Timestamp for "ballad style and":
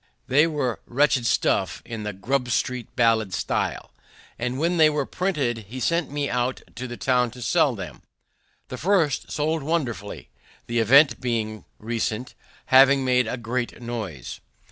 2.95-4.57